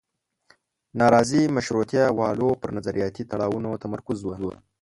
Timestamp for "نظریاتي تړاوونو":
2.77-3.69